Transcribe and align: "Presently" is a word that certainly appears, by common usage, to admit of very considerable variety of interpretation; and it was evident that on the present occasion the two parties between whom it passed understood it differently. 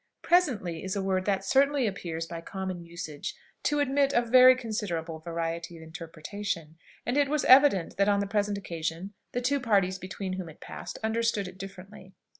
"Presently" 0.23 0.83
is 0.83 0.95
a 0.95 1.03
word 1.03 1.25
that 1.25 1.45
certainly 1.45 1.85
appears, 1.85 2.25
by 2.25 2.41
common 2.41 2.81
usage, 2.81 3.35
to 3.61 3.77
admit 3.79 4.13
of 4.15 4.29
very 4.31 4.55
considerable 4.55 5.19
variety 5.19 5.77
of 5.77 5.83
interpretation; 5.83 6.77
and 7.05 7.17
it 7.17 7.29
was 7.29 7.45
evident 7.45 7.97
that 7.97 8.09
on 8.09 8.19
the 8.19 8.25
present 8.25 8.57
occasion 8.57 9.13
the 9.33 9.41
two 9.41 9.59
parties 9.59 9.99
between 9.99 10.33
whom 10.33 10.49
it 10.49 10.59
passed 10.59 10.97
understood 11.03 11.47
it 11.47 11.59
differently. 11.59 12.15